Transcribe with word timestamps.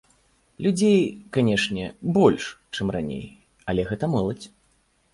Людзей, 0.65 0.97
канечне, 1.37 1.85
больш, 2.17 2.49
чым 2.75 2.93
раней, 2.99 3.25
але 3.71 3.81
гэта 3.95 4.15
моладзь. 4.19 4.45